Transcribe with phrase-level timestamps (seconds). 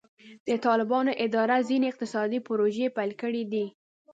[0.47, 3.65] د طالبانو اداره ځینې اقتصادي پروژې پیل کړي دي.